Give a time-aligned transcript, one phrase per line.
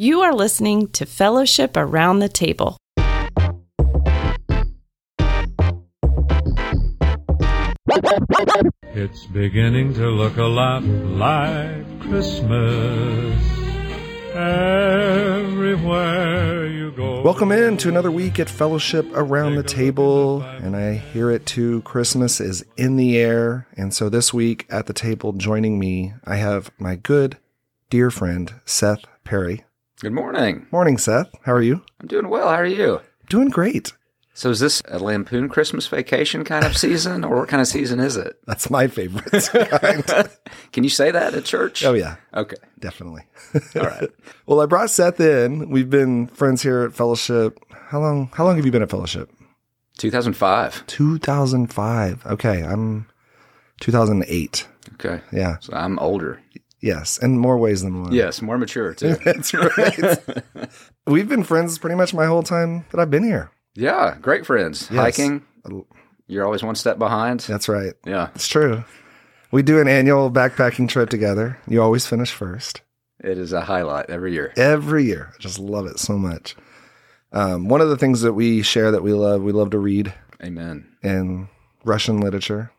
[0.00, 2.76] You are listening to Fellowship Around the Table.
[8.94, 13.42] It's beginning to look a lot like Christmas
[14.36, 15.88] everywhere
[16.68, 17.22] you go.
[17.22, 20.42] Welcome in to another week at Fellowship Around the Table.
[20.42, 21.82] And I hear it too.
[21.82, 23.66] Christmas is in the air.
[23.76, 27.38] And so this week at the table, joining me, I have my good,
[27.90, 29.64] dear friend, Seth Perry.
[30.00, 30.66] Good morning.
[30.70, 31.28] Morning, Seth.
[31.42, 31.82] How are you?
[32.00, 32.48] I'm doing well.
[32.48, 33.00] How are you?
[33.28, 33.92] Doing great.
[34.32, 37.98] So, is this a Lampoon Christmas vacation kind of season, or what kind of season
[37.98, 38.38] is it?
[38.46, 40.28] That's my favorite kind.
[40.72, 41.84] Can you say that at church?
[41.84, 42.56] oh, yeah, Okay.
[42.78, 43.22] definitely.
[43.74, 44.08] All right.
[44.46, 45.68] well, I brought Seth in.
[45.70, 47.58] We've been friends here at Fellowship.
[47.88, 48.30] How long?
[48.34, 49.32] How long have you been at Fellowship?
[49.98, 50.86] 2005.
[50.86, 52.26] 2005.
[52.26, 53.08] Okay, I'm
[53.80, 54.68] 2008.
[54.94, 55.20] Okay.
[55.32, 55.56] Yeah.
[55.58, 56.40] So I'm older.
[56.80, 58.12] Yes, in more ways than one.
[58.12, 59.14] Yes, more mature too.
[59.24, 60.28] That's right.
[61.06, 63.50] We've been friends pretty much my whole time that I've been here.
[63.74, 64.88] yeah, great friends.
[64.90, 65.00] Yes.
[65.16, 65.44] Hiking.
[66.26, 67.40] You're always one step behind.
[67.40, 67.94] That's right.
[68.06, 68.84] Yeah, It's true.
[69.50, 71.58] We do an annual backpacking trip together.
[71.66, 72.82] You always finish first
[73.20, 74.52] it is a highlight every year.
[74.56, 75.32] every year.
[75.34, 76.54] I just love it so much.
[77.32, 80.14] Um, one of the things that we share that we love, we love to read
[80.42, 80.86] Amen.
[81.02, 81.48] in
[81.84, 82.70] Russian literature.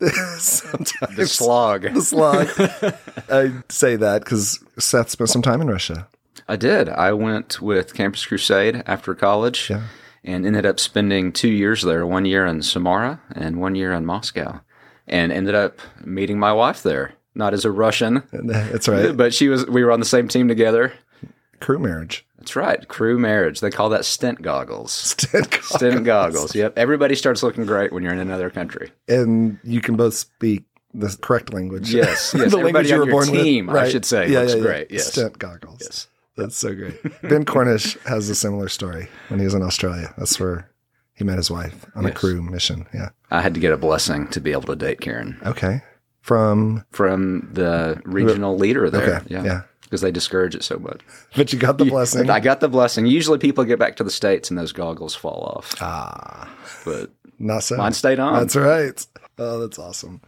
[0.38, 1.82] Sometimes The slog.
[1.82, 2.48] the slog.
[3.30, 6.08] I say that because Seth spent some time in Russia.
[6.48, 6.88] I did.
[6.88, 9.82] I went with Campus Crusade after college Yeah.
[10.24, 14.04] and ended up spending two years there one year in Samara and one year in
[14.06, 14.60] Moscow.
[15.06, 17.14] And ended up meeting my wife there.
[17.34, 19.16] Not as a Russian, That's right.
[19.16, 19.66] but she was.
[19.66, 20.92] We were on the same team together.
[21.60, 22.26] Cru marriage.
[22.40, 23.60] That's right, Cru marriage.
[23.60, 24.92] They call that stint goggles.
[25.18, 26.54] Stint Stint goggles.
[26.54, 26.78] Yep.
[26.78, 28.90] Everybody starts looking great when you're in another country.
[29.08, 31.92] and you can both speak the correct language.
[31.94, 32.50] Yes, yes.
[32.52, 33.86] the Everybody on your team, I Right.
[33.86, 35.12] I should say, looks great, yes.
[35.12, 35.78] Stint goggles.
[35.82, 36.08] Yes.
[36.36, 36.98] That's so great.
[37.22, 40.14] Ben Cornish has a similar story when he was in Australia.
[40.16, 40.70] That's where
[41.12, 42.86] he met his wife on a Cru mission.
[42.94, 43.10] Yeah.
[43.30, 45.82] I had to get a blessing to be able to date Karen Okay.
[46.22, 49.16] From, from the regional leader there.
[49.16, 49.62] Okay, yeah.
[49.90, 51.00] Because they discourage it so much.
[51.36, 52.30] but you got the blessing.
[52.30, 53.06] I got the blessing.
[53.06, 55.74] Usually people get back to the States and those goggles fall off.
[55.82, 56.48] ah,
[56.84, 57.76] But not so.
[57.76, 58.38] mine stayed on.
[58.38, 59.04] That's right.
[59.36, 60.20] Oh, that's awesome.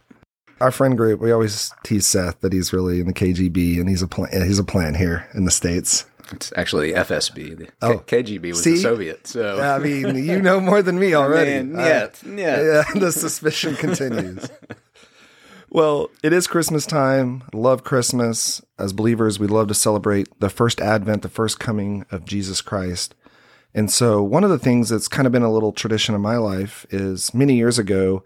[0.59, 4.01] Our friend group, we always tease Seth that he's really in the KGB and he's
[4.01, 4.29] a plan.
[4.45, 6.05] He's a plan here in the states.
[6.31, 7.57] It's actually the FSB.
[7.57, 7.99] The Oh.
[7.99, 8.71] K- KGB was See?
[8.71, 9.27] the Soviet.
[9.27, 11.63] So I mean, you know more than me already.
[11.63, 12.83] Man, yeah, yeah.
[12.93, 14.49] yeah, the suspicion continues.
[15.73, 17.43] well, it is Christmas time.
[17.51, 18.61] Love Christmas.
[18.77, 23.15] As believers, we love to celebrate the first advent, the first coming of Jesus Christ.
[23.73, 26.37] And so, one of the things that's kind of been a little tradition in my
[26.37, 28.23] life is many years ago,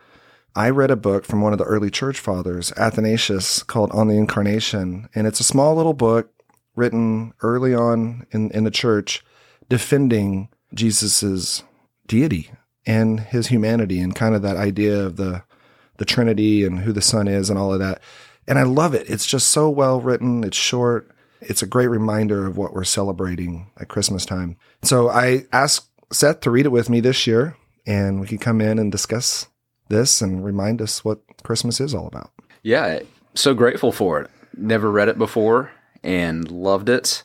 [0.56, 4.18] I read a book from one of the early church fathers, Athanasius, called On the
[4.18, 5.08] Incarnation.
[5.16, 6.30] And it's a small little book
[6.76, 9.24] written early on in, in the church
[9.70, 11.64] defending Jesus's
[12.08, 12.52] deity
[12.86, 15.44] and his humanity and kind of that idea of the
[15.98, 18.02] the Trinity and who the Son is and all of that.
[18.48, 19.10] And I love it.
[19.10, 20.44] It's just so well written.
[20.44, 21.12] It's short.
[21.42, 24.58] It's a great reminder of what we're celebrating at Christmas time.
[24.84, 28.62] So I asked Seth to read it with me this year, and we can come
[28.62, 29.48] in and discuss
[29.90, 32.32] this and remind us what Christmas is all about.
[32.64, 33.00] Yeah,
[33.36, 34.32] so grateful for it.
[34.56, 35.72] Never read it before
[36.04, 37.24] and loved it.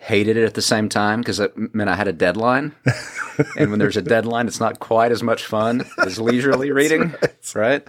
[0.00, 2.74] Hated it at the same time because it meant I had a deadline.
[3.56, 7.14] and when there's a deadline, it's not quite as much fun as leisurely reading,
[7.54, 7.86] right.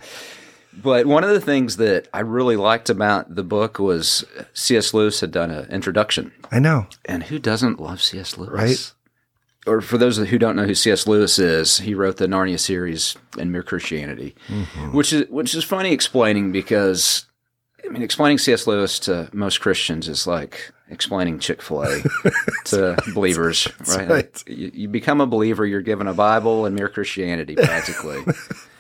[0.73, 4.93] But one of the things that I really liked about the book was C.S.
[4.93, 6.31] Lewis had done an introduction.
[6.51, 8.37] I know, And who doesn't love C.S.
[8.37, 8.51] Lewis?
[8.51, 8.93] Right.
[9.67, 11.07] Or for those who don't know who C.S.
[11.07, 14.91] Lewis is, he wrote the Narnia series and Mere Christianity, mm-hmm.
[14.93, 17.25] which is which is funny explaining because
[17.85, 18.67] I mean explaining C.S.
[18.67, 22.01] Lewis to most Christians is like explaining Chick Fil A
[22.65, 24.09] to believers, right?
[24.09, 24.43] right.
[24.47, 28.19] You, you become a believer, you're given a Bible and Mere Christianity practically,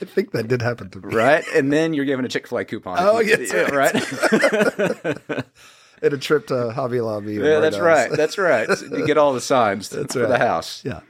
[0.01, 1.13] I think that did happen to me.
[1.15, 1.43] right?
[1.55, 2.97] And then you're given a Chick Fil A coupon.
[2.99, 3.95] Oh, yes, yeah, right.
[6.03, 7.35] At a trip to Hobby Lobby.
[7.35, 8.11] yeah, that's right.
[8.11, 8.67] That's right.
[8.91, 10.41] You get all the signs That's for the right.
[10.41, 10.81] house.
[10.83, 11.01] Yeah.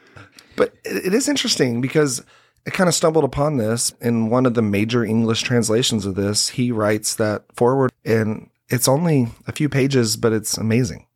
[0.58, 2.24] But it it is interesting because
[2.68, 6.50] I kind of stumbled upon this in one of the major English translations of this.
[6.50, 11.08] He writes that forward, and it's only a few pages, but it's amazing.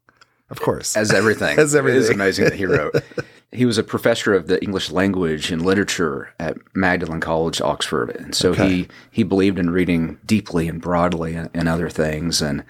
[0.50, 0.96] Of course.
[0.96, 1.58] as everything.
[1.60, 1.98] As everything.
[2.00, 2.94] It is amazing that he wrote.
[3.52, 8.36] he was a professor of the English language and literature at Magdalen College, Oxford, and
[8.36, 12.44] so he he believed in reading deeply and broadly and, and other things.
[12.44, 12.64] And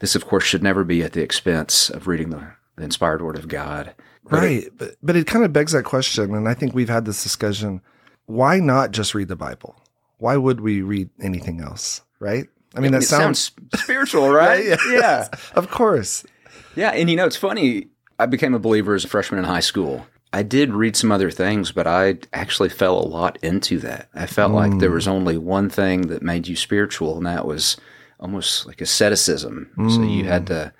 [0.00, 3.38] this, of course, should never be at the expense of reading the, the inspired Word
[3.38, 3.94] of God.
[4.28, 4.72] But it- right.
[4.76, 6.34] But, but it kind of begs that question.
[6.34, 7.80] And I think we've had this discussion.
[8.26, 9.76] Why not just read the Bible?
[10.18, 12.02] Why would we read anything else?
[12.20, 12.48] Right.
[12.74, 14.68] I mean, I mean, that sounds, sounds spiritual, right?
[14.68, 14.78] Right?
[14.90, 15.28] Yeah.
[15.54, 16.24] of course.
[16.76, 17.88] Yeah, and you know, it's funny.
[18.18, 20.06] I became a believer as a freshman in high school.
[20.32, 24.08] I did read some other things, but I actually fell a lot into that.
[24.14, 24.78] I felt like hmm.
[24.78, 27.76] there was only one thing that made you spiritual, and that was
[28.18, 29.70] almost like asceticism.
[29.90, 30.54] So you had hmm.
[30.54, 30.72] to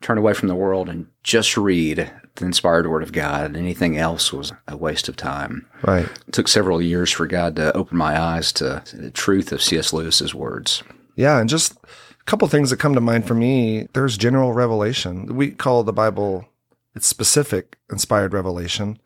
[0.00, 3.46] turn away from the world and just read the inspired word of God.
[3.46, 5.66] And anything else was a waste of time.
[5.82, 6.04] Right.
[6.04, 9.92] It took several years for God to open my eyes to the truth of C.S.
[9.92, 10.82] Lewis's words.
[11.16, 13.88] Yeah, and just a couple things that come to mind for me.
[13.92, 15.34] There's general revelation.
[15.34, 16.48] We call the Bible
[16.94, 18.98] it's specific inspired revelation,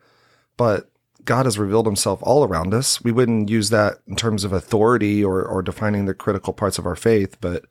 [0.57, 0.89] but
[1.25, 3.03] God has revealed himself all around us.
[3.03, 6.85] We wouldn't use that in terms of authority or, or defining the critical parts of
[6.85, 7.65] our faith, but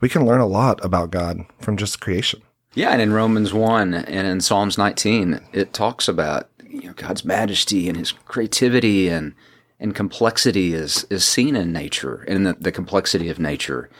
[0.00, 2.42] we can learn a lot about God from just creation.
[2.74, 7.24] Yeah, and in Romans 1 and in Psalms 19, it talks about you know, God's
[7.24, 9.34] majesty and his creativity and
[9.78, 13.90] and complexity is is seen in nature and the, the complexity of nature.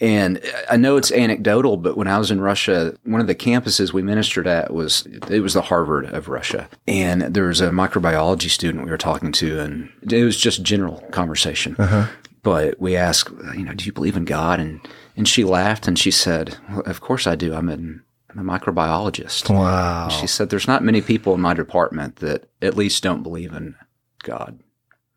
[0.00, 0.40] And
[0.70, 4.02] I know it's anecdotal, but when I was in Russia, one of the campuses we
[4.02, 8.84] ministered at was it was the Harvard of Russia, and there was a microbiology student
[8.84, 11.76] we were talking to, and it was just general conversation.
[11.78, 12.06] Uh-huh.
[12.42, 14.58] But we asked, you know, do you believe in God?
[14.58, 14.80] And
[15.20, 17.54] and she laughed and she said, well, "Of course I do.
[17.54, 20.08] I'm an, I'm a microbiologist." Wow.
[20.08, 23.74] She said, "There's not many people in my department that at least don't believe in
[24.22, 24.58] God."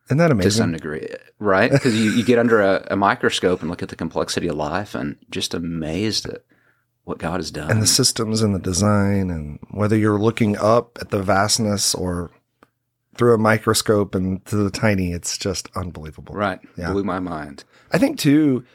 [0.07, 0.51] Isn't that amazing?
[0.51, 1.07] to some degree,
[1.39, 1.71] right?
[1.71, 4.93] Because you, you get under a, a microscope and look at the complexity of life
[4.93, 6.43] and just amazed at
[7.05, 7.71] what God has done.
[7.71, 12.31] And the systems and the design, and whether you're looking up at the vastness or
[13.15, 16.35] through a microscope and to the tiny, it's just unbelievable.
[16.35, 16.59] right.
[16.77, 16.91] Yeah.
[16.91, 17.63] Blew my mind.
[17.93, 18.65] I think too,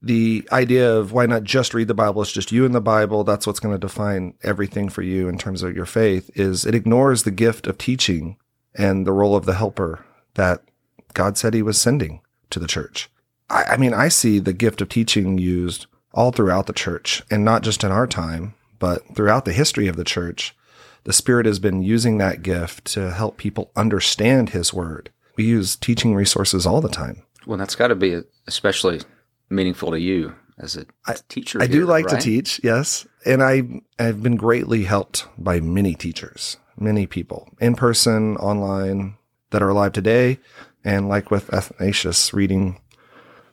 [0.00, 3.24] the idea of why not just read the Bible, it's just you and the Bible,
[3.24, 6.74] that's what's going to define everything for you in terms of your faith, is it
[6.74, 8.36] ignores the gift of teaching
[8.74, 10.04] and the role of the helper
[10.34, 10.62] that
[11.14, 13.10] God said he was sending to the church.
[13.50, 17.44] I, I mean, I see the gift of teaching used all throughout the church and
[17.44, 20.54] not just in our time, but throughout the history of the church.
[21.04, 25.10] The Spirit has been using that gift to help people understand his word.
[25.36, 27.22] We use teaching resources all the time.
[27.46, 29.00] Well, that's got to be especially
[29.50, 30.86] meaningful to you as a
[31.28, 31.60] teacher.
[31.62, 33.06] I do here, like to teach, yes.
[33.24, 39.16] And I have been greatly helped by many teachers, many people in person, online
[39.50, 40.38] that are alive today.
[40.84, 42.80] And like with Athanasius, reading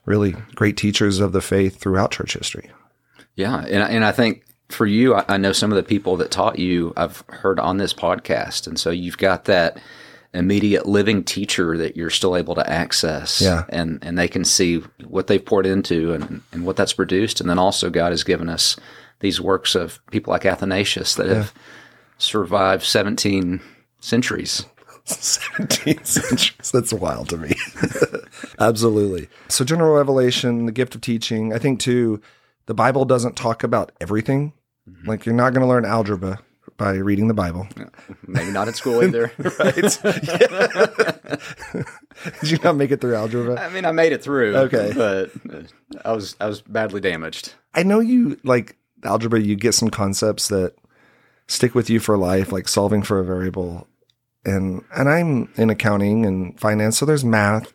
[0.06, 2.69] really great teachers of the faith throughout church history.
[3.36, 6.18] Yeah, and I- and I think for you, I, I know some of the people
[6.18, 6.94] that taught you.
[6.95, 9.80] I've heard on this podcast, and so you've got that
[10.35, 13.41] immediate living teacher that you're still able to access.
[13.41, 13.65] Yeah.
[13.69, 17.49] and and they can see what they've poured into and and what that's produced, and
[17.49, 18.75] then also God has given us
[19.19, 21.53] these works of people like Athanasius that have
[22.17, 23.61] survived 17
[23.99, 24.65] centuries.
[25.05, 26.71] 17 centuries.
[26.71, 27.55] That's wild to me.
[28.59, 29.29] Absolutely.
[29.47, 31.53] So, general revelation, the gift of teaching.
[31.53, 32.21] I think, too,
[32.65, 34.53] the Bible doesn't talk about everything.
[34.89, 35.07] Mm-hmm.
[35.07, 36.39] Like, you're not going to learn algebra
[36.77, 37.68] by reading the Bible.
[38.27, 39.31] Maybe not at school either.
[39.38, 39.75] right?
[42.42, 43.60] Did you not make it through algebra?
[43.60, 44.56] I mean, I made it through.
[44.56, 44.92] Okay.
[44.95, 45.63] but uh,
[46.04, 47.54] I was I was badly damaged.
[47.74, 50.74] I know you like algebra, you get some concepts that
[51.48, 53.88] stick with you for life, like solving for a variable.
[54.44, 57.74] And and I'm in accounting and finance, so there's math.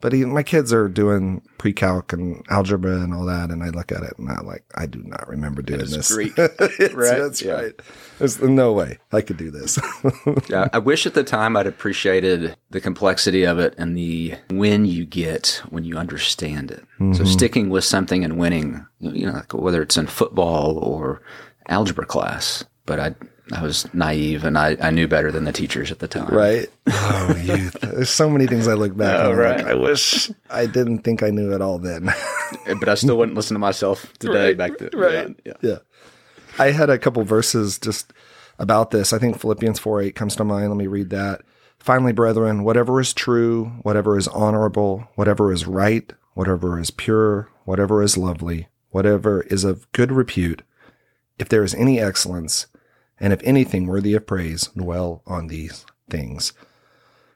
[0.00, 3.90] But he, my kids are doing pre-calc and algebra and all that, and I look
[3.90, 6.12] at it and I'm like, I do not remember doing this.
[6.12, 7.18] Greek, It's- right?
[7.18, 7.52] That's Yeah.
[7.54, 7.80] right.
[8.20, 9.78] There's no way I could do this.
[10.48, 14.84] Yeah, I wish at the time I'd appreciated the complexity of it and the win
[14.84, 16.80] you get when you understand it.
[16.98, 17.24] So mm-hmm.
[17.24, 21.22] sticking with something and winning, you know, like whether it's in football or
[21.68, 22.64] algebra class.
[22.86, 23.14] But I,
[23.52, 26.28] I was naive and I, I knew better than the teachers at the time.
[26.34, 26.68] right?
[26.90, 27.76] Oh, youth.
[27.80, 29.56] There's so many things I look back Oh, and I'm right.
[29.58, 32.12] like, I wish I didn't think I knew it all then.
[32.80, 34.48] But I still wouldn't listen to myself today.
[34.48, 35.36] Right, back then, right.
[35.44, 35.52] Yeah.
[35.60, 35.78] Yeah.
[36.58, 38.12] I had a couple verses just
[38.58, 39.12] about this.
[39.12, 40.68] I think Philippians 4 8 comes to mind.
[40.68, 41.42] Let me read that.
[41.78, 48.02] Finally, brethren, whatever is true, whatever is honorable, whatever is right, whatever is pure, whatever
[48.02, 50.62] is lovely, whatever is of good repute,
[51.38, 52.66] if there is any excellence,
[53.20, 56.52] and if anything worthy of praise, dwell on these things.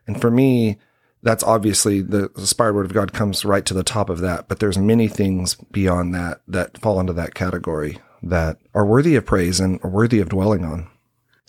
[0.06, 0.78] And for me,
[1.22, 4.58] that's obviously the inspired word of God comes right to the top of that, but
[4.58, 9.60] there's many things beyond that that fall into that category that are worthy of praise
[9.60, 10.88] and are worthy of dwelling on.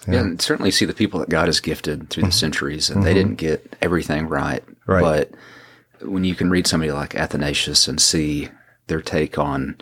[0.08, 2.34] Yeah, and certainly see the people that God has gifted through the mm-hmm.
[2.34, 3.18] centuries, and they mm-hmm.
[3.18, 4.64] didn't get everything right.
[4.86, 5.02] Right.
[5.02, 5.32] But
[6.08, 8.50] when you can read somebody like Athanasius and see
[8.88, 9.78] their take on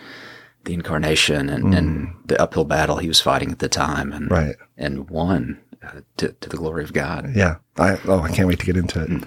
[0.66, 4.56] the incarnation and, and the uphill battle he was fighting at the time, and Right.
[4.78, 7.32] and won uh, to, to the glory of God.
[7.36, 7.56] Yeah.
[7.78, 9.24] I oh, I can't wait to get into it.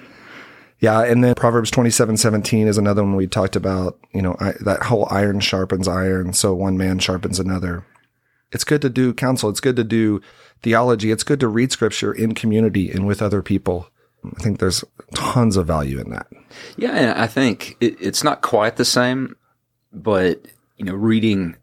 [0.80, 3.98] Yeah, and then Proverbs twenty seven seventeen is another one we talked about.
[4.12, 7.84] You know, I, that whole iron sharpens iron, so one man sharpens another.
[8.52, 9.48] It's good to do counsel.
[9.50, 10.20] It's good to do
[10.62, 11.10] theology.
[11.10, 13.88] It's good to read scripture in community and with other people.
[14.24, 16.26] I think there's tons of value in that.
[16.76, 19.36] Yeah, and I think it, it's not quite the same,
[19.92, 20.44] but
[20.76, 21.56] you know, reading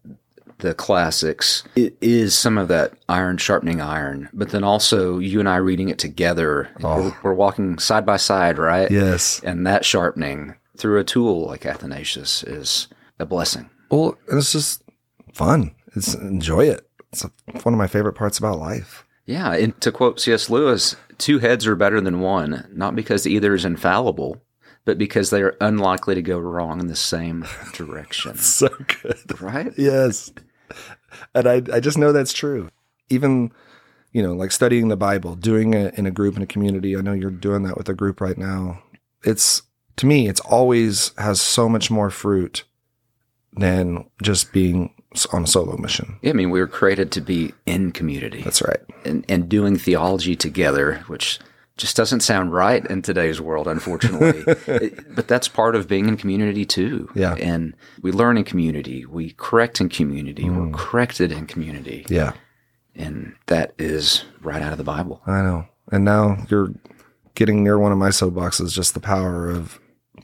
[0.58, 5.48] the classics it is some of that iron sharpening iron, but then also you and
[5.48, 6.70] I reading it together.
[6.80, 7.16] We're, oh.
[7.22, 8.90] we're walking side by side, right?
[8.90, 9.40] Yes.
[9.44, 12.88] And that sharpening through a tool like Athanasius is
[13.18, 13.68] a blessing.
[13.90, 14.82] Well, and it's just
[15.34, 15.74] fun.
[15.94, 16.88] It's enjoy it.
[17.12, 17.22] It's
[17.62, 19.04] one of my favorite parts about life.
[19.26, 20.48] Yeah, and to quote C.S.
[20.48, 24.42] Lewis, two heads are better than one, not because either is infallible,
[24.84, 28.36] but because they are unlikely to go wrong in the same direction.
[28.36, 28.68] So
[29.02, 29.40] good.
[29.40, 29.72] right?
[29.76, 30.32] Yes.
[31.34, 32.68] And I, I just know that's true.
[33.08, 33.52] Even,
[34.12, 36.96] you know, like studying the Bible, doing it in a group in a community.
[36.96, 38.82] I know you're doing that with a group right now.
[39.24, 39.62] It's,
[39.96, 42.64] to me, it's always has so much more fruit
[43.54, 44.94] than just being
[45.32, 46.16] on a solo mission.
[46.22, 48.80] Yeah, I mean, we were created to be in community That's right.
[49.04, 51.38] and, and doing theology together, which
[51.76, 54.44] just doesn't sound right in today's world, unfortunately.
[54.66, 57.10] It- but that's part of being in community too.
[57.14, 57.34] Yeah.
[57.34, 60.74] And we learn in community, we correct in community, we're mm.
[60.74, 62.06] corrected in community.
[62.08, 62.32] Yeah,
[62.94, 65.20] And that is right out of the Bible.
[65.26, 65.66] I know.
[65.90, 66.72] And now you're
[67.34, 69.80] getting near one of my soapboxes, just the power of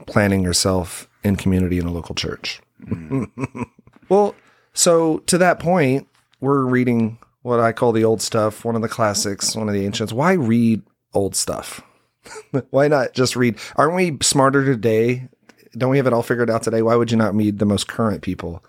[0.07, 2.61] planning yourself in community in a local church.
[2.85, 3.67] Mm.
[4.09, 4.35] well,
[4.73, 6.09] so to that point,
[6.41, 9.85] we're reading what I call the old stuff, one of the classics, one of the
[9.85, 10.13] ancients.
[10.13, 10.83] Why read
[11.15, 11.83] old stuff?
[12.71, 13.59] Why not just read?
[13.77, 15.29] Aren't we smarter today?
[15.77, 16.83] Don't we have it all figured out today?
[16.83, 18.65] Why would you not read the most current people?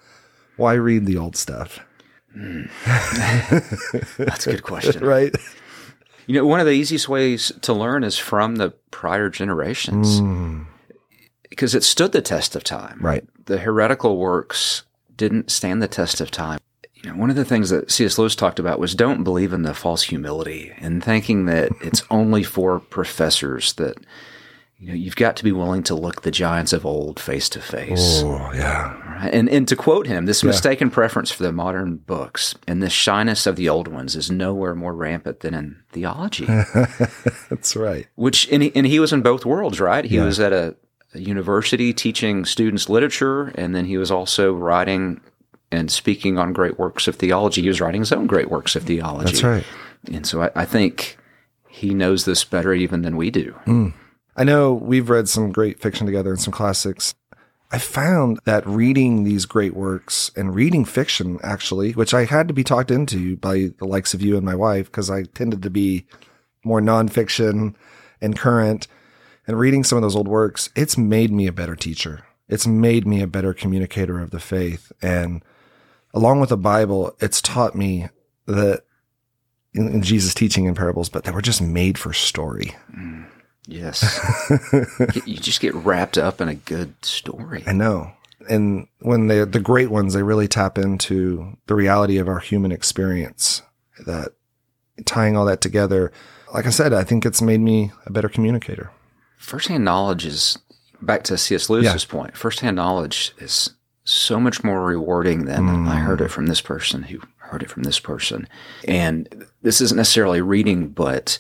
[0.58, 1.80] Why read the old stuff?
[2.34, 2.64] Hmm.
[4.18, 5.04] That's a good question.
[5.06, 5.34] Right?
[6.28, 10.64] You know, one of the easiest ways to learn is from the prior generations hmm.
[11.50, 13.00] because it stood the test of time.
[13.02, 13.26] Right.
[13.46, 14.84] The heretical works
[15.16, 16.60] didn't stand the test of time.
[17.04, 18.18] You know, one of the things that C.S.
[18.18, 22.44] Lewis talked about was don't believe in the false humility and thinking that it's only
[22.44, 23.98] for professors that
[24.80, 27.62] you know you've got to be willing to look the giants of old face to
[27.62, 28.22] face.
[28.24, 28.98] Oh, yeah.
[29.16, 29.34] Right?
[29.34, 33.48] And and to quote him, this mistaken preference for the modern books and the shyness
[33.48, 36.46] of the old ones is nowhere more rampant than in theology.
[37.50, 38.08] That's right.
[38.16, 40.04] Which and he, and he was in both worlds, right?
[40.04, 40.76] He was at a
[41.14, 45.22] university teaching students literature, and then he was also writing
[45.72, 47.62] and speaking on great works of theology.
[47.62, 49.32] He was writing his own great works of theology.
[49.32, 49.66] That's right.
[50.12, 51.18] And so I, I think
[51.68, 53.52] he knows this better even than we do.
[53.66, 53.90] Hmm.
[54.36, 57.14] I know we've read some great fiction together and some classics.
[57.72, 62.54] I found that reading these great works and reading fiction, actually, which I had to
[62.54, 65.70] be talked into by the likes of you and my wife, because I tended to
[65.70, 66.06] be
[66.64, 67.76] more nonfiction
[68.22, 68.88] and current,
[69.46, 72.26] and reading some of those old works, it's made me a better teacher.
[72.48, 74.92] It's made me a better communicator of the faith.
[75.02, 75.44] And
[76.14, 78.10] along with the Bible, it's taught me
[78.46, 78.84] that
[79.74, 82.76] in, in Jesus' teaching in parables, but that we're just made for story.
[82.96, 83.26] Mm,
[83.68, 84.20] yes.
[85.26, 87.64] You just get wrapped up in a good story.
[87.68, 88.12] I know.
[88.50, 92.72] And when they the great ones, they really tap into the reality of our human
[92.72, 93.62] experience.
[94.06, 94.34] That
[95.06, 96.12] tying all that together,
[96.54, 98.92] like I said, I think it's made me a better communicator.
[99.38, 100.58] Firsthand knowledge is
[101.02, 101.70] back to C.S.
[101.70, 102.36] Lewis's point.
[102.36, 103.72] Firsthand knowledge is
[104.10, 106.32] so much more rewarding than I heard it mm.
[106.32, 108.48] from this person who heard it from this person.
[108.88, 111.38] And this isn't necessarily reading, but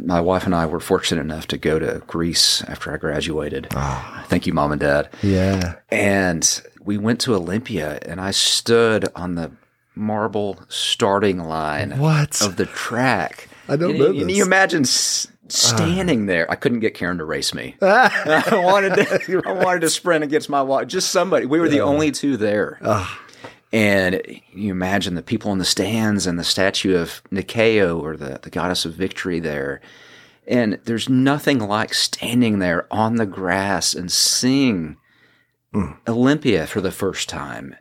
[0.00, 3.68] my wife and I were fortunate enough to go to Greece after I graduated.
[3.74, 4.24] Ah.
[4.28, 5.10] Thank you, mom and dad.
[5.22, 5.76] Yeah.
[5.90, 9.52] And we went to Olympia, and I stood on the
[9.94, 12.40] marble starting line What?
[12.42, 13.48] of the track.
[13.68, 14.36] I don't And- know this.
[14.36, 14.84] you imagine
[15.48, 16.26] standing uh.
[16.26, 16.50] there.
[16.50, 17.76] I couldn't get Karen to race me.
[17.82, 19.42] I wanted to.
[19.46, 20.88] I wanted to sprint against my watch.
[20.88, 21.46] Just somebody.
[21.46, 22.78] We were the only two there.
[23.72, 24.22] And
[24.52, 28.50] you imagine the people in the stands and the statue of Nikeo or the, the
[28.50, 29.80] goddess of victory there.
[30.46, 34.96] And there's nothing like standing there on the grass and seeing
[35.72, 35.92] hmm.
[36.06, 37.74] Olympia for the first time.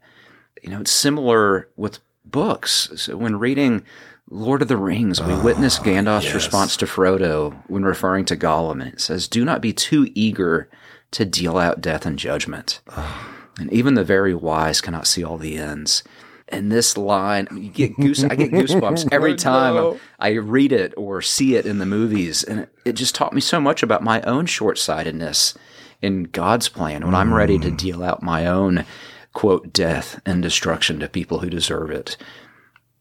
[0.64, 2.90] You know, it's similar with books.
[2.96, 3.84] So when reading
[4.30, 8.82] Lord of the Rings, we witness ah, Gandalf's response to Frodo when referring to Gollum.
[8.82, 10.68] And it says, Do not be too eager
[11.12, 12.82] to deal out death and judgment.
[12.90, 13.32] Ah.
[13.60, 16.04] And even the very wise cannot see all the ends.
[16.48, 20.94] And this line, I you get goose, I get goosebumps every time I read it
[20.98, 22.44] or see it in the movies.
[22.44, 25.56] And it, it just taught me so much about my own short sightedness
[26.02, 27.76] in God's plan when I'm ready to hmm.
[27.76, 28.86] deal out my own,
[29.34, 32.18] quote, death and destruction to people who deserve it.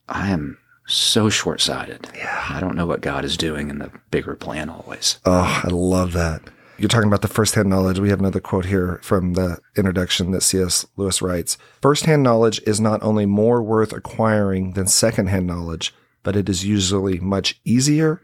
[0.06, 2.08] I am so short sighted.
[2.16, 2.44] Yeah.
[2.50, 5.18] I don't know what God is doing in the bigger plan always.
[5.24, 6.42] Oh, I love that.
[6.78, 7.98] you're talking about the firsthand knowledge.
[7.98, 10.84] We have another quote here from the introduction that C.S.
[10.96, 16.48] Lewis writes Firsthand knowledge is not only more worth acquiring than secondhand knowledge, but it
[16.48, 18.20] is usually much easier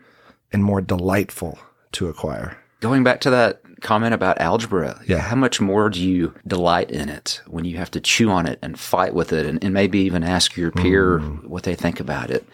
[0.53, 1.59] and more delightful
[1.93, 2.59] to acquire.
[2.81, 5.19] Going back to that comment about algebra, Yeah.
[5.19, 8.59] how much more do you delight in it when you have to chew on it
[8.63, 11.45] and fight with it and, and maybe even ask your peer Mm.
[11.47, 12.47] what they think about it?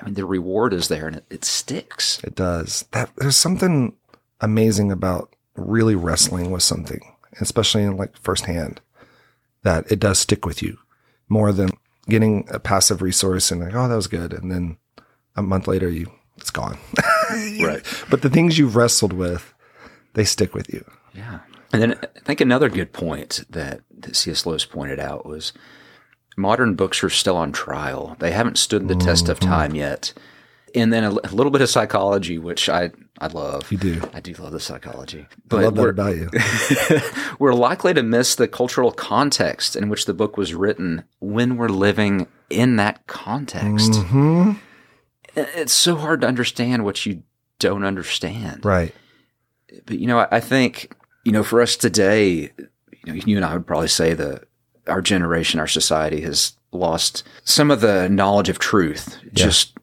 [0.00, 2.20] I mean, the reward is there and it, it sticks.
[2.22, 2.84] It does.
[2.92, 3.94] That there's something
[4.40, 7.00] amazing about really wrestling with something,
[7.40, 8.80] especially in like firsthand,
[9.62, 10.78] that it does stick with you
[11.28, 11.70] more than
[12.08, 14.76] getting a passive resource and like, oh, that was good, and then
[15.34, 16.78] a month later you it's gone.
[17.60, 17.82] Right.
[18.08, 19.52] but the things you've wrestled with,
[20.16, 20.84] they stick with you.
[21.14, 21.40] Yeah.
[21.72, 24.46] And then I think another good point that, that C.S.
[24.46, 25.52] Lewis pointed out was
[26.36, 28.16] modern books are still on trial.
[28.18, 30.12] They haven't stood the test of time yet.
[30.74, 33.70] And then a, a little bit of psychology, which I, I love.
[33.70, 34.02] You do.
[34.14, 35.26] I do love the psychology.
[35.50, 36.30] I love that we're, about you.
[37.38, 41.68] we're likely to miss the cultural context in which the book was written when we're
[41.68, 43.96] living in that context.
[43.96, 44.52] hmm
[45.34, 47.22] It's so hard to understand what you
[47.58, 48.64] don't understand.
[48.64, 48.94] Right.
[49.84, 50.94] But you know, I, I think
[51.24, 52.52] you know, for us today,
[53.04, 54.44] you know, you and I would probably say that
[54.86, 59.18] our generation, our society has lost some of the knowledge of truth.
[59.32, 59.76] Just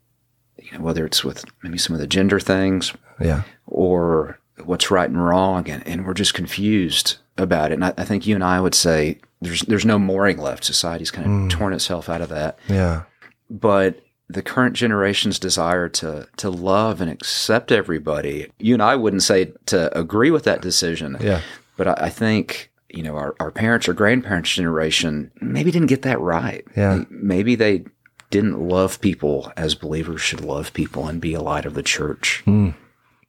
[0.58, 3.44] you know, whether it's with maybe some of the gender things Yeah.
[3.66, 7.76] or what's right and wrong, and, and we're just confused about it.
[7.76, 10.64] And I, I think you and I would say there's there's no mooring left.
[10.64, 11.50] Society's kind of mm.
[11.50, 12.58] torn itself out of that.
[12.70, 13.04] Yeah.
[13.50, 14.00] But
[14.34, 19.54] the current generation's desire to to love and accept everybody, you and I wouldn't say
[19.68, 21.18] to agree with that decision.
[21.20, 21.42] Yeah.
[21.78, 26.02] But I, I think you know our, our parents or grandparents' generation maybe didn't get
[26.04, 26.66] that right.
[26.76, 27.04] Yeah.
[27.10, 27.86] Maybe they
[28.30, 32.42] didn't love people as believers should love people and be a light of the church.
[32.46, 32.72] Hmm.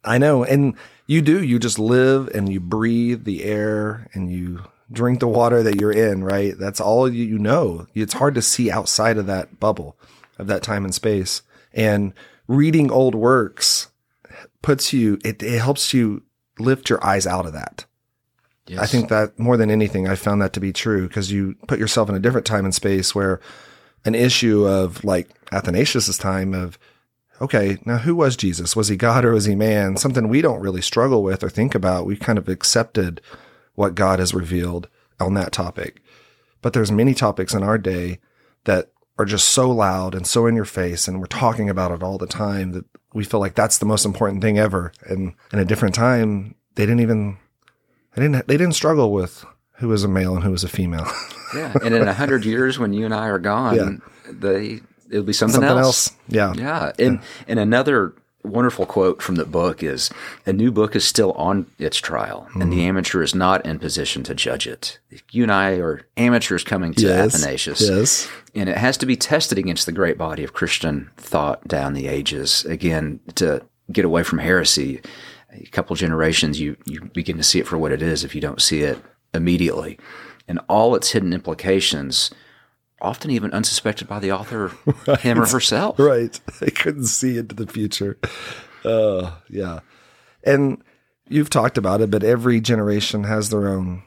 [0.03, 0.43] I know.
[0.43, 1.43] And you do.
[1.43, 5.91] You just live and you breathe the air and you drink the water that you're
[5.91, 6.57] in, right?
[6.57, 7.87] That's all you, you know.
[7.93, 9.95] It's hard to see outside of that bubble
[10.37, 11.41] of that time and space.
[11.73, 12.13] And
[12.47, 13.89] reading old works
[14.61, 16.23] puts you, it, it helps you
[16.59, 17.85] lift your eyes out of that.
[18.67, 18.79] Yes.
[18.79, 21.79] I think that more than anything, I found that to be true because you put
[21.79, 23.39] yourself in a different time and space where
[24.05, 26.79] an issue of like Athanasius's time of,
[27.39, 28.75] okay, now who was Jesus?
[28.75, 29.97] Was he God or was he man?
[29.97, 32.07] Something we don't really struggle with or think about.
[32.07, 33.21] We kind of accepted
[33.75, 34.87] what God has revealed
[35.19, 36.01] on that topic.
[36.61, 38.19] But there's many topics in our day
[38.63, 42.03] that are just so loud and so in your face and we're talking about it
[42.03, 44.91] all the time that we feel like that's the most important thing ever.
[45.07, 47.37] And in a different time, they didn't even
[48.15, 49.45] they didn't they didn't struggle with
[49.77, 51.07] who was a male and who was a female.
[51.55, 51.73] yeah.
[51.81, 54.31] And in a hundred years, when you and I are gone, yeah.
[54.31, 56.09] they it'll be something, Something else.
[56.09, 56.17] else.
[56.27, 56.53] Yeah.
[56.55, 56.91] Yeah.
[56.99, 58.13] And and another
[58.45, 60.09] wonderful quote from the book is
[60.45, 62.69] a new book is still on its trial and Mm-hmm.
[62.71, 64.99] the amateur is not in position to judge it.
[65.31, 67.81] You and I are amateurs coming to Athanasius.
[67.81, 68.29] Yes.
[68.53, 72.07] And it has to be tested against the great body of Christian thought down the
[72.07, 72.63] ages.
[72.65, 75.01] Again, to get away from heresy,
[75.51, 78.41] a couple generations, you, you begin to see it for what it is if you
[78.41, 78.97] don't see it
[79.33, 79.97] immediately.
[80.47, 82.31] And all its hidden implications,
[83.01, 84.71] often even unsuspected by the author,
[85.19, 85.99] him or herself.
[85.99, 86.39] Right.
[86.59, 88.17] They couldn't see into the future.
[88.83, 89.79] Uh, yeah.
[90.43, 90.81] And
[91.27, 94.03] you've talked about it, but every generation has their own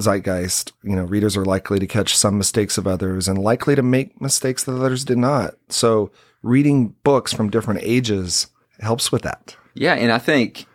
[0.00, 0.72] zeitgeist.
[0.82, 4.20] You know, readers are likely to catch some mistakes of others and likely to make
[4.20, 5.54] mistakes that others did not.
[5.68, 6.10] So
[6.42, 8.46] reading books from different ages
[8.80, 9.56] helps with that.
[9.74, 10.66] Yeah, and I think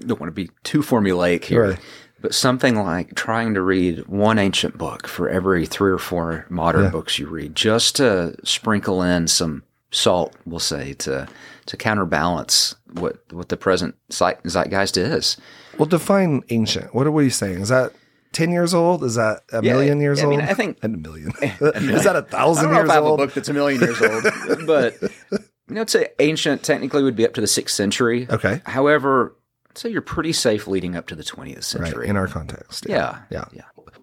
[0.00, 1.78] don't want to be too formulaic here, Right.
[2.20, 6.90] But something like trying to read one ancient book for every three or four modern
[6.90, 11.26] books you read, just to sprinkle in some salt, we'll say, to
[11.66, 15.36] to counterbalance what what the present zeit- zeitgeist is.
[15.78, 16.94] Well, define ancient.
[16.94, 17.60] What are we saying?
[17.60, 17.92] Is that
[18.32, 19.02] 10 years old?
[19.04, 20.48] Is that a Yeah, million years I mean, old?
[20.50, 21.32] I think- a million.
[21.42, 23.18] Is that a thousand years if I have a old?
[23.18, 24.22] book that's a million years old,
[24.66, 28.26] but you know, I'd say ancient technically would be up to the sixth century.
[28.30, 28.60] Okay.
[28.66, 29.34] However,
[29.70, 32.00] I'd you're pretty safe leading up to the twentieth century.
[32.00, 32.08] Right.
[32.10, 32.86] In our context.
[32.88, 33.44] yeah, Yeah.
[33.52, 33.62] yeah.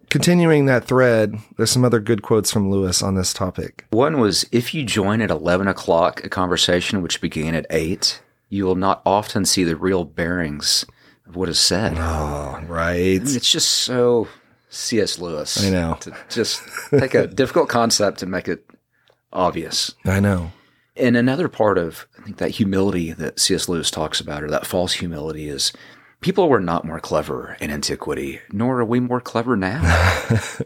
[0.10, 3.86] Continuing that thread, there's some other good quotes from Lewis on this topic.
[3.90, 8.64] One was if you join at 11 o'clock a conversation which began at 8, you
[8.64, 10.86] will not often see the real bearings
[11.28, 11.96] of what is said.
[11.98, 13.20] Oh, right.
[13.20, 14.30] I mean, it's just so
[14.70, 15.20] C.S.
[15.20, 15.62] Lewis.
[15.62, 15.98] I know.
[16.00, 18.66] To just take a difficult concept and make it
[19.34, 19.94] obvious.
[20.06, 20.54] I know.
[21.00, 23.70] And another part of, I think, that humility that C.S.
[23.70, 25.72] Lewis talks about, or that false humility, is
[26.22, 29.82] people were not more clever in antiquity, nor are we more clever now.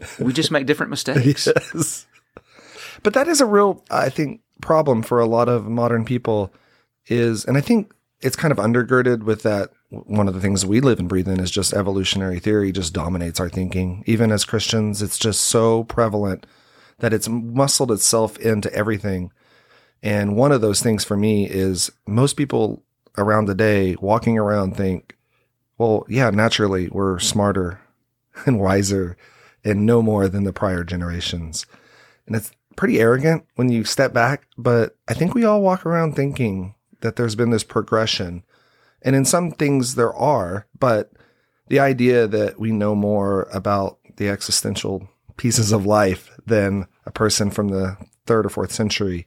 [0.18, 1.46] we just make different mistakes.
[1.46, 2.06] Yes.
[3.02, 6.52] But that is a real, I think, problem for a lot of modern people
[7.06, 10.80] is, and I think it's kind of undergirded with that one of the things we
[10.80, 14.04] live and breathe in is just evolutionary theory just dominates our thinking.
[14.06, 16.46] Even as Christians, it's just so prevalent
[17.00, 19.32] that it's muscled itself into everything.
[20.02, 22.82] And one of those things for me is most people
[23.16, 25.16] around the day walking around think,
[25.78, 27.80] well, yeah, naturally we're smarter
[28.46, 29.16] and wiser
[29.64, 31.66] and no more than the prior generations.
[32.26, 36.14] And it's pretty arrogant when you step back, but I think we all walk around
[36.14, 38.44] thinking that there's been this progression.
[39.02, 41.12] And in some things there are, but
[41.68, 47.50] the idea that we know more about the existential pieces of life than a person
[47.50, 49.26] from the third or fourth century.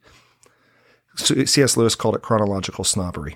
[1.15, 1.77] C.S.
[1.77, 3.35] Lewis called it chronological snobbery.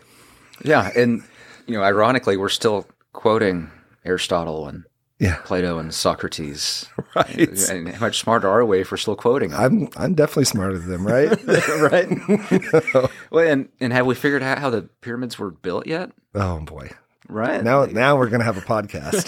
[0.63, 1.23] Yeah, and
[1.67, 3.69] you know, ironically, we're still quoting
[4.05, 4.83] Aristotle and
[5.19, 5.37] Yeah.
[5.45, 6.85] Plato and Socrates.
[7.15, 7.69] Right.
[7.71, 9.59] And how much smarter are we if we're still quoting them?
[9.59, 11.29] I'm I'm definitely smarter than them, right?
[11.91, 13.09] right.
[13.31, 16.11] well, and and have we figured out how the pyramids were built yet?
[16.35, 16.91] oh boy.
[17.27, 17.63] Right.
[17.63, 19.25] Now now we're gonna have a podcast.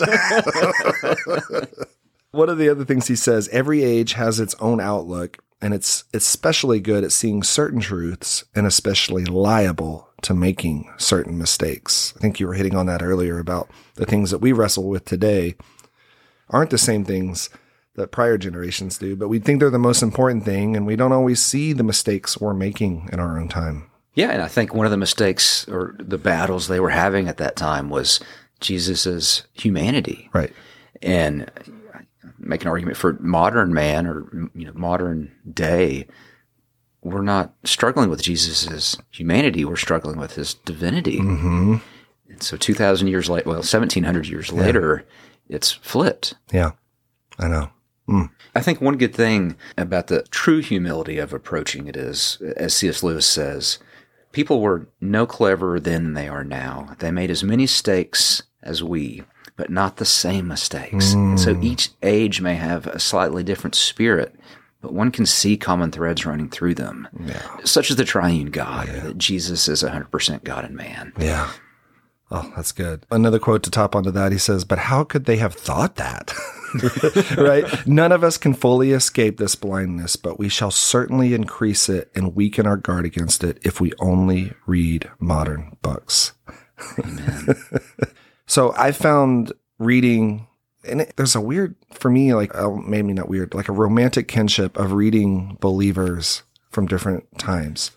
[2.31, 6.05] One of the other things he says, every age has its own outlook, and it's
[6.13, 12.13] especially good at seeing certain truths and especially liable to making certain mistakes.
[12.17, 15.05] I think you were hitting on that earlier about the things that we wrestle with
[15.05, 15.55] today
[16.49, 17.49] aren't the same things
[17.95, 21.11] that prior generations do, but we think they're the most important thing, and we don't
[21.11, 23.89] always see the mistakes we're making in our own time.
[24.13, 27.37] Yeah, and I think one of the mistakes or the battles they were having at
[27.37, 28.19] that time was
[28.59, 30.29] Jesus's humanity.
[30.33, 30.53] Right.
[31.01, 31.49] and
[32.37, 36.07] make an argument for modern man or you know modern day.
[37.03, 39.65] We're not struggling with jesus's humanity.
[39.65, 41.19] We're struggling with his divinity.
[41.19, 41.75] Mm-hmm.
[42.29, 45.05] and so 2000 years later well 1700 years later
[45.49, 46.35] it's flipped.
[46.51, 46.71] Yeah.
[47.39, 47.69] I know.
[48.55, 53.03] i think one good thing about the true humility of approaching it is as cs
[53.03, 53.79] lewis says
[54.31, 56.95] people were no cleverer then than they are now.
[56.99, 59.23] They made as many mistakes as we
[59.55, 61.13] but not the same mistakes.
[61.13, 61.63] And so hmm.
[61.63, 64.35] each age may have a slightly different spirit,
[64.81, 67.07] but one can see common threads running through them,
[67.63, 71.13] such as the triune God, that Jesus is 100% God and man.
[71.17, 71.51] Yeah.
[72.31, 73.05] Oh, that's good.
[73.11, 74.31] Another quote to top onto that.
[74.31, 76.33] He says, But how could they have thought that?
[77.37, 77.65] right?
[77.85, 82.33] None of us can fully escape this blindness, but we shall certainly increase it and
[82.33, 86.31] weaken our guard against it if we only read modern books.
[88.45, 90.47] so I found reading,
[90.87, 94.27] and it, there's a weird, for me, like, uh, maybe not weird, like a romantic
[94.27, 97.91] kinship of reading believers from different times.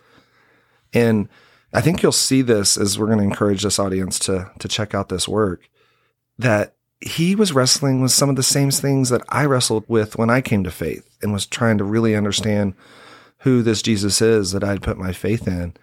[0.93, 1.29] And
[1.73, 4.95] I think you'll see this as we're going to encourage this audience to to check
[4.95, 5.69] out this work
[6.39, 10.31] that he was wrestling with some of the same things that I wrestled with when
[10.31, 12.75] I came to faith and was trying to really understand
[13.39, 15.75] who this Jesus is that I'd put my faith in.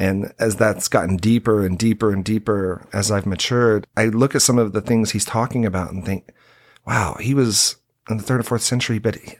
[0.00, 4.40] And as that's gotten deeper and deeper and deeper as I've matured, I look at
[4.40, 6.32] some of the things he's talking about and think,
[6.86, 7.76] wow, he was
[8.08, 9.36] in the third or fourth century, but he-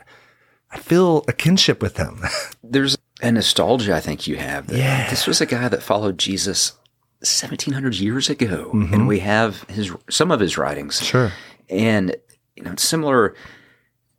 [0.71, 2.23] I feel a kinship with him.
[2.63, 4.67] There's a nostalgia I think you have.
[4.67, 5.09] That Yeah.
[5.09, 6.73] This was a guy that followed Jesus
[7.21, 9.07] 1700 years ago, and mm-hmm.
[9.07, 11.03] we have his some of his writings.
[11.03, 11.33] sure.
[11.69, 12.15] And
[12.55, 13.35] you know, it's similar.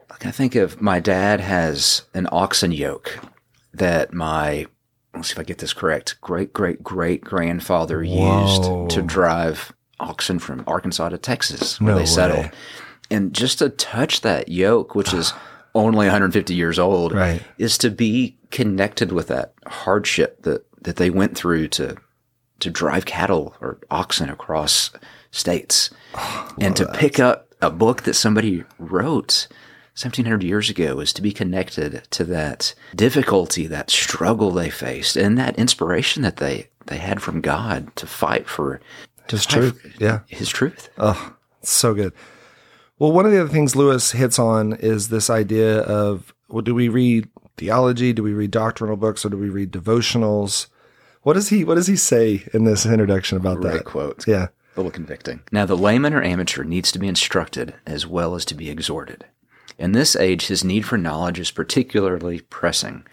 [0.10, 3.20] Like I think of my dad has an oxen yoke
[3.74, 4.68] that my
[5.16, 6.20] let's see if I get this correct.
[6.22, 12.06] Great great great grandfather used to drive oxen from Arkansas to Texas where No they
[12.06, 12.46] settled.
[12.46, 12.52] way.
[13.12, 15.34] And just to touch that yoke, which is
[15.76, 17.42] only 150 years old, Right.
[17.58, 21.96] is to be connected with that hardship that that they went through to
[22.60, 24.92] to drive cattle or oxen across
[25.32, 25.90] states
[26.60, 29.48] and to pick up a book that somebody wrote
[29.96, 35.38] 1700 years ago is to be connected to that difficulty that struggle they faced and
[35.38, 38.80] that inspiration that they they had from god to fight for
[39.30, 39.82] His fight truth.
[39.82, 40.20] for Yeah.
[40.28, 42.14] his truth Oh, so good.
[42.98, 46.74] Well, one of the other things Lewis hits on is this idea of well, do
[46.76, 47.28] we read
[47.58, 48.14] theology?
[48.14, 50.68] Do we read doctrinal books or do we read devotionals?
[51.24, 53.86] What does he what does he say in this introduction about great that?
[53.86, 54.48] quote Yeah.
[54.48, 55.42] a little convicting.
[55.52, 59.26] Now, the layman or amateur needs to be instructed as well as to be exhorted.
[59.82, 63.04] In this age, his need for knowledge is particularly pressing.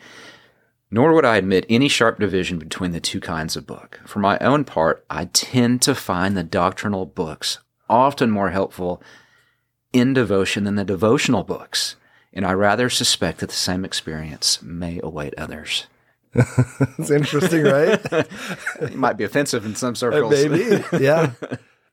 [0.90, 4.00] Nor would I admit any sharp division between the two kinds of book.
[4.04, 9.02] For my own part, I tend to find the doctrinal books often more helpful
[9.94, 11.96] in devotion than the devotional books,
[12.34, 15.86] and I rather suspect that the same experience may await others.
[16.98, 17.98] It's interesting, right?
[18.82, 20.30] It might be offensive in some circles.
[20.30, 20.84] Maybe.
[21.02, 21.32] Yeah.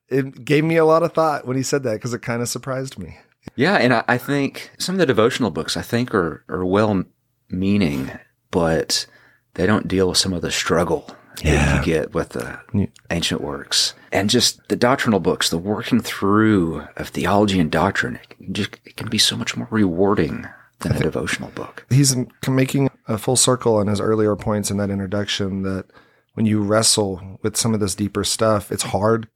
[0.07, 2.47] It gave me a lot of thought when he said that because it kind of
[2.47, 3.17] surprised me.
[3.55, 7.03] Yeah, and I, I think some of the devotional books I think are are well
[7.49, 8.11] meaning,
[8.51, 9.05] but
[9.53, 11.05] they don't deal with some of the struggle
[11.37, 11.79] that Yeah.
[11.79, 12.87] you get with the Yeah.
[13.11, 18.15] ancient works and just the doctrinal books, the working through of theology and doctrine.
[18.15, 20.47] It can, just, it can be so much more rewarding
[20.79, 21.85] than a devotional book.
[21.89, 22.15] he's
[22.49, 25.85] making a full circle on his earlier points in that introduction that
[26.33, 29.27] when you wrestle with some of this deeper stuff, it's hard.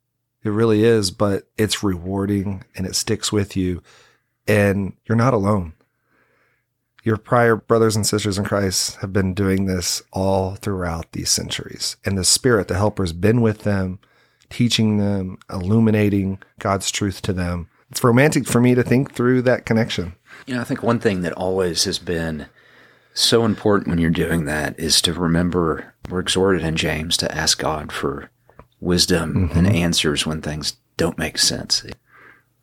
[0.43, 3.81] It really is, but it's rewarding and it sticks with you.
[4.47, 5.73] And you're not alone.
[7.03, 11.97] Your prior brothers and sisters in Christ have been doing this all throughout these centuries.
[12.05, 13.99] And the Spirit, the Helper, has been with them,
[14.49, 17.69] teaching them, illuminating God's truth to them.
[17.89, 20.15] It's romantic for me to think through that connection.
[20.45, 22.47] You know, I think one thing that always has been
[23.13, 27.59] so important when you're doing that is to remember we're exhorted in James to ask
[27.59, 28.29] God for
[28.79, 29.75] wisdom and mm-hmm.
[29.75, 31.83] answers when things don't make sense.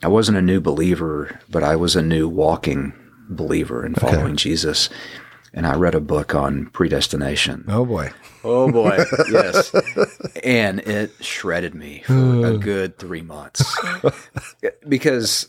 [0.03, 2.93] I wasn't a new believer, but I was a new walking
[3.29, 4.89] believer in following Jesus.
[5.53, 7.65] And I read a book on predestination.
[7.69, 8.13] Oh boy.
[8.45, 8.99] Oh boy,
[9.31, 9.75] yes.
[10.45, 12.59] And it shredded me for a hmm.
[12.59, 13.65] good three months.
[14.87, 15.49] because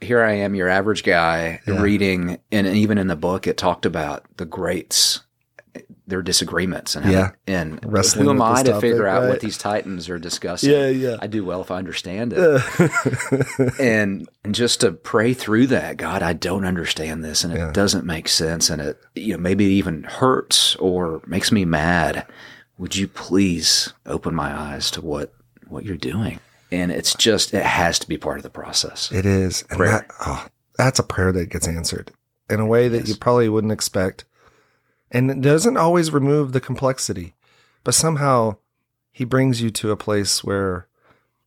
[0.00, 4.24] here I am, your average guy, reading, and even in the book, it talked about
[4.36, 5.20] the greats,
[6.10, 9.28] their disagreements, and how, and Wrestling who am I to figure out right.
[9.30, 10.70] what these titans are discussing?
[10.70, 11.16] Yeah, yeah.
[11.20, 12.62] I do well if I understand it,
[13.80, 17.72] and and just to pray through that, God, I don't understand this, and it Yeah.
[17.72, 22.26] doesn't make sense, and it you know maybe it even hurts or makes me mad.
[22.78, 25.32] Would you please open my eyes to what
[25.68, 26.40] what you're doing?
[26.72, 29.10] And it's just it has to be part of the process.
[29.10, 29.64] It is.
[29.70, 29.90] And Prayer.
[29.92, 30.46] that, oh,
[30.76, 32.12] that's a prayer that gets answered
[32.48, 34.24] in a way that you probably wouldn't expect.
[35.10, 37.34] And it doesn't always remove the complexity,
[37.84, 38.56] but somehow
[39.10, 40.86] he brings you to a place where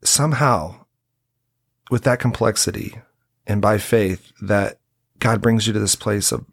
[0.04, 0.86] somehow
[1.90, 3.00] with that complexity
[3.48, 4.80] and by faith that
[5.20, 6.46] God brings you to this place of,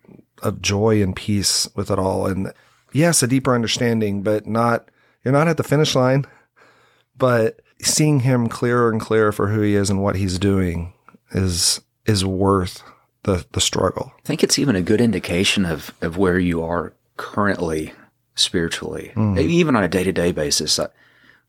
[0.43, 2.27] of joy and peace with it all.
[2.27, 2.53] And
[2.93, 4.89] yes, a deeper understanding, but not,
[5.25, 6.27] you're not at the finish line,
[7.17, 10.93] but seeing him clearer and clearer for who he is and what he's doing
[11.33, 12.83] is is worth
[13.23, 14.13] the the struggle.
[14.19, 17.93] I think it's even a good indication of, of where you are currently
[18.35, 20.79] spiritually, even on a day to day basis.
[20.79, 20.89] Uh,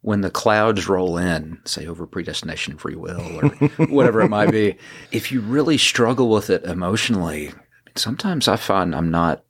[0.02, 3.50] When the clouds roll in, say over predestination, free will, or
[3.88, 4.76] whatever it might be,
[5.14, 7.54] if you really struggle with it emotionally,
[7.96, 9.44] sometimes I find I'm not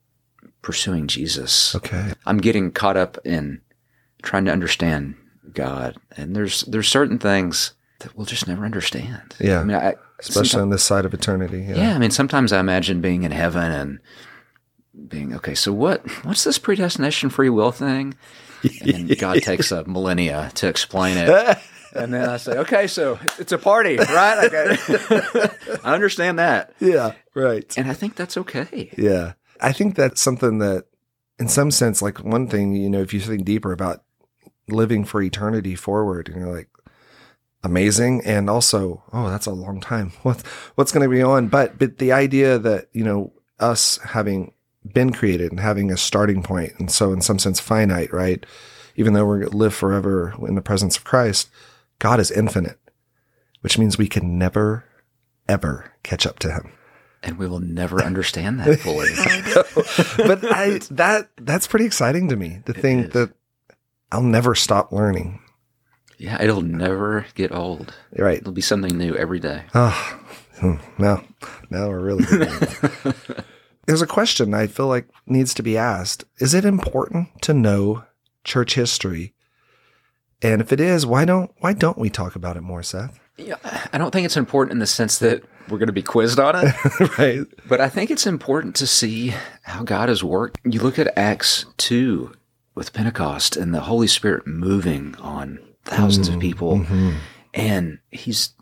[0.61, 1.73] pursuing Jesus.
[1.75, 2.13] Okay.
[2.27, 3.61] I'm getting caught up in
[4.21, 5.15] trying to understand
[5.53, 9.35] God, and there's there's certain things that we'll just never understand.
[9.39, 9.61] Yeah.
[9.61, 11.65] I mean, I, Especially on this side of eternity.
[11.67, 11.75] Yeah.
[11.77, 13.99] yeah, I mean, sometimes I imagine being in heaven and
[15.07, 15.55] being okay.
[15.55, 16.05] So what?
[16.23, 18.15] What's this predestination free will thing?
[18.81, 21.29] And God takes a millennia to explain it,
[21.95, 24.45] and then I say, okay, so it's a party, right?
[24.45, 25.49] Okay.
[25.83, 27.13] I understand that, Yeah.
[27.33, 27.75] Right.
[27.77, 28.91] and I think that's okay.
[28.97, 29.33] Yeah.
[29.59, 30.85] I think that's something that
[31.39, 34.03] in some sense, like one thing, you know, if you think deeper about
[34.67, 36.69] living for eternity forward, and you're like,
[37.63, 38.21] amazing.
[38.25, 40.11] And also, oh, that's a long time.
[40.23, 40.41] What,
[40.75, 41.47] what's going to be on?
[41.47, 44.53] But, but the idea that, you know, us having
[44.85, 48.45] been created and having a starting point, and so in some sense finite, right?
[48.95, 51.49] Even though we're live forever in the presence of Christ,
[51.99, 52.79] God is infinite,
[53.61, 54.85] which means we can never,
[55.47, 56.71] ever catch up to him.
[57.23, 59.09] And we will never understand that fully.
[60.27, 63.31] but I that that's pretty exciting to me to think that
[64.11, 65.39] I'll never stop learning.
[66.17, 67.93] yeah, it'll never get old.
[68.17, 68.39] Right.
[68.39, 69.63] It'll be something new every day.
[69.75, 70.19] Oh,
[70.59, 71.23] hmm, now
[71.69, 72.25] now we're really.
[73.87, 76.25] There's a question I feel like needs to be asked.
[76.39, 78.03] Is it important to know
[78.43, 79.33] church history?
[80.41, 83.19] And if it is, why don't why don't we talk about it more, Seth?
[83.37, 83.55] Yeah,
[83.91, 86.55] I don't think it's important in the sense that we're going to be quizzed on
[86.55, 86.75] it.
[87.17, 87.45] right.
[87.67, 90.59] But I think it's important to see how God has worked.
[90.63, 92.33] You look at Acts 2
[92.75, 96.41] with Pentecost and the Holy Spirit moving on thousands of mm-hmm.
[96.41, 96.77] people.
[96.79, 97.11] Mm-hmm.
[97.53, 98.53] And he's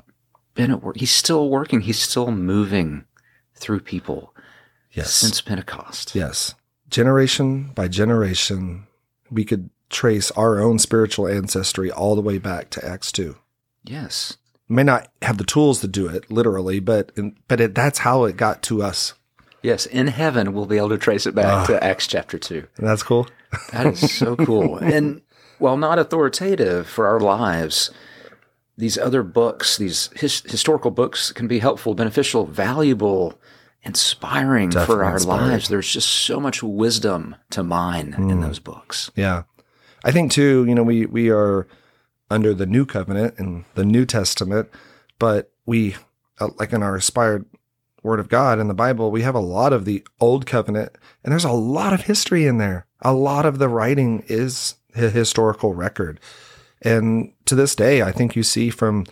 [0.53, 0.97] been at work.
[0.97, 1.81] He's still working.
[1.81, 3.05] He's still moving
[3.55, 4.33] through people
[4.91, 5.13] Yes.
[5.13, 6.15] since Pentecost.
[6.15, 6.55] Yes.
[6.89, 8.87] Generation by generation,
[9.29, 13.35] we could trace our own spiritual ancestry all the way back to Acts 2.
[13.83, 14.37] Yes.
[14.67, 17.11] may not have the tools to do it literally, but
[17.47, 19.13] but it, that's how it got to us.
[19.61, 19.85] Yes.
[19.85, 21.85] In heaven, we'll be able to trace it back to ah.
[21.85, 22.65] Acts chapter 2.
[22.77, 23.27] That's cool.
[23.71, 24.77] That is so cool.
[24.77, 25.21] and
[25.59, 27.91] while not authoritative for our lives,
[28.77, 33.37] these other books, these his, historical books, can be helpful, beneficial, valuable,
[33.83, 35.47] inspiring for our inspiring.
[35.47, 35.69] lives.
[35.69, 39.11] There's just so much wisdom to mine in those books.
[39.15, 39.43] Yeah,
[40.03, 40.65] I think too.
[40.65, 41.67] You know, we we are
[42.29, 44.69] under the new covenant and the New Testament,
[45.17, 45.95] but we
[46.39, 47.45] uh, like in our inspired
[48.03, 51.31] Word of God in the Bible, we have a lot of the Old Covenant, and
[51.31, 52.85] there's a lot of history in there.
[53.01, 56.19] A lot of the writing is hi- historical record.
[56.81, 59.05] And to this day, I think you see from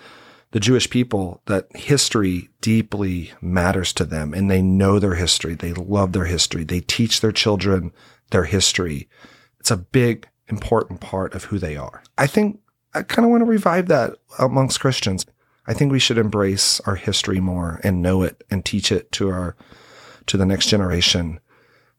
[0.58, 5.54] the Jewish people that history deeply matters to them and they know their history.
[5.54, 6.64] They love their history.
[6.64, 7.92] They teach their children
[8.32, 9.08] their history.
[9.60, 12.02] It's a big, important part of who they are.
[12.18, 12.60] I think
[12.96, 15.28] I kind of want to revive that amongst Christians.
[15.68, 19.30] I think we should embrace our history more and know it and teach it to
[19.30, 19.56] our,
[20.26, 21.40] to the next generation.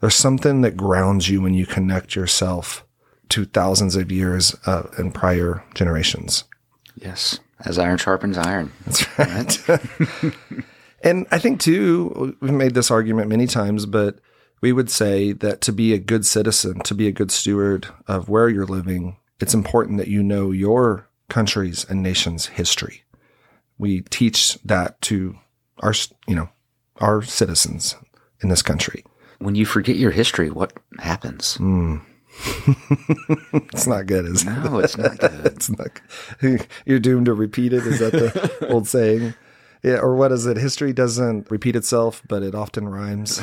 [0.01, 2.85] There's something that grounds you when you connect yourself
[3.29, 6.43] to thousands of years uh, and prior generations.
[6.97, 7.39] Yes.
[7.65, 8.73] As iron sharpens iron.
[8.87, 10.35] That's right.
[11.03, 14.21] and I think too, we've made this argument many times, but
[14.61, 18.29] we would say that to be a good citizen, to be a good steward of
[18.29, 23.05] where you're living, it's important that you know your country's and nation's history.
[23.79, 25.39] We teach that to
[25.81, 25.95] our,
[26.27, 26.49] you know,
[26.97, 27.95] our citizens
[28.43, 29.05] in this country.
[29.39, 31.57] When you forget your history, what happens?
[31.57, 31.99] Hmm.
[33.73, 34.51] It's not good, is it?
[34.51, 35.47] No, it's not good.
[35.47, 36.01] it's not.
[36.87, 37.87] You're doomed to repeat it.
[37.87, 39.35] Is that the old saying?
[39.83, 40.57] Yeah, or what is it?
[40.57, 43.41] History doesn't repeat itself, but it often rhymes.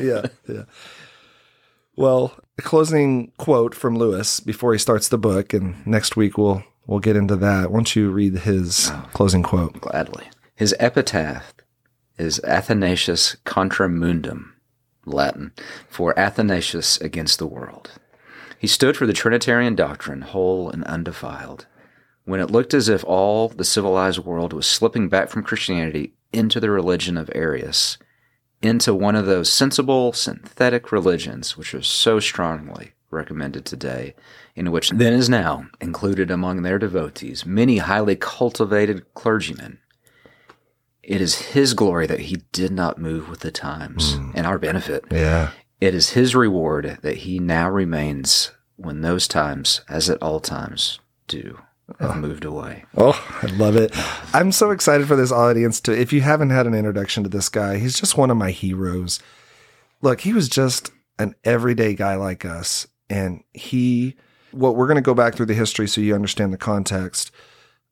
[0.00, 0.64] yeah, yeah.
[1.96, 6.62] Well, a closing quote from Lewis before he starts the book, and next week we'll
[6.86, 7.70] we'll get into that.
[7.70, 9.80] Why don't you read his oh, closing quote?
[9.80, 10.24] Gladly.
[10.54, 11.54] His epitaph
[12.16, 14.54] is Athanasius contra mundum,
[15.08, 15.52] Latin,
[15.88, 17.90] for Athanasius against the world.
[18.58, 21.66] He stood for the Trinitarian doctrine, whole and undefiled.
[22.24, 26.60] When it looked as if all the civilized world was slipping back from Christianity into
[26.60, 27.98] the religion of Arius,
[28.60, 34.14] into one of those sensible, synthetic religions which are so strongly recommended today,
[34.54, 39.78] in which then is now included among their devotees many highly cultivated clergymen.
[41.08, 44.32] It is his glory that he did not move with the times hmm.
[44.34, 45.06] and our benefit.
[45.10, 50.38] Yeah, It is his reward that he now remains when those times, as at all
[50.38, 51.58] times, do
[51.98, 52.84] have moved away.
[52.94, 53.90] Oh, I love it.
[54.34, 57.48] I'm so excited for this audience to if you haven't had an introduction to this
[57.48, 59.18] guy, he's just one of my heroes.
[60.02, 64.14] Look, he was just an everyday guy like us and he
[64.52, 67.30] well, we're going to go back through the history so you understand the context,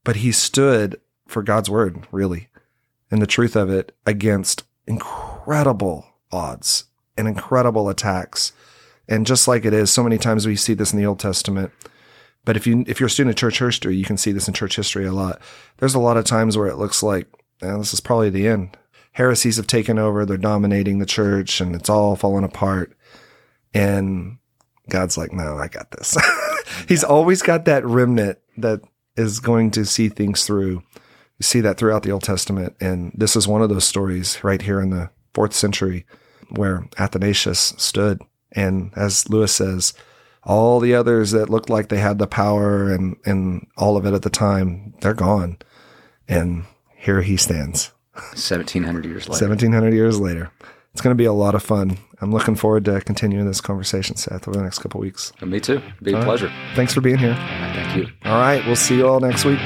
[0.04, 2.48] but he stood for God's word, really,
[3.10, 6.84] and the truth of it against incredible odds
[7.16, 8.52] and incredible attacks.
[9.08, 11.70] And just like it is, so many times we see this in the Old Testament.
[12.44, 14.54] But if you if you're a student of church history, you can see this in
[14.54, 15.40] church history a lot.
[15.78, 17.26] There's a lot of times where it looks like
[17.62, 18.76] "Eh, this is probably the end.
[19.16, 22.92] Heresies have taken over, they're dominating the church, and it's all falling apart.
[23.72, 24.36] And
[24.90, 26.18] God's like, no, I got this.
[26.88, 28.82] He's always got that remnant that
[29.16, 30.82] is going to see things through.
[31.38, 32.76] You see that throughout the Old Testament.
[32.80, 36.06] And this is one of those stories right here in the fourth century
[36.50, 38.22] where Athanasius stood.
[38.52, 39.92] And as Lewis says,
[40.42, 44.14] all the others that looked like they had the power and, and all of it
[44.14, 45.58] at the time, they're gone.
[46.28, 46.64] And
[46.96, 49.46] here he stands, 1700 years later.
[49.46, 50.50] 1700 years later.
[50.92, 51.98] It's going to be a lot of fun.
[52.22, 55.32] I'm looking forward to continuing this conversation, Seth, over the next couple weeks.
[55.40, 55.82] And Me too.
[56.02, 56.50] Be a pleasure.
[56.74, 57.34] Thanks for being here.
[57.34, 58.08] Thank you.
[58.24, 58.64] All right.
[58.66, 59.58] We'll see you all next week.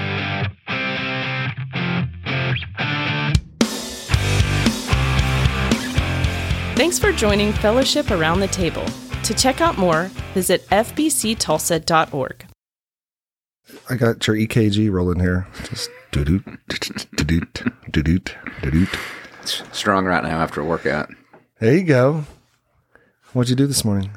[6.81, 8.87] Thanks for joining Fellowship Around the Table.
[9.25, 12.47] To check out more, visit fbctulsa.org.
[13.91, 15.47] I got your EKG rolling here.
[15.69, 18.89] Just doo doot, doo doot, doo doot, doo doot.
[19.43, 21.11] It's strong right now after a workout.
[21.59, 22.25] There you go.
[23.35, 24.13] What'd you do this morning?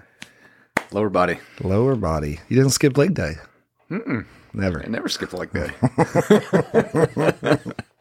[0.93, 1.39] Lower body.
[1.61, 2.39] Lower body.
[2.47, 3.33] You didn't skip leg day.
[3.91, 4.25] Mm-mm.
[4.53, 4.81] Never.
[4.81, 5.73] I never skip leg that.